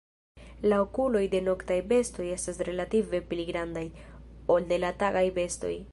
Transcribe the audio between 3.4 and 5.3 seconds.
grandaj, ol de la tagaj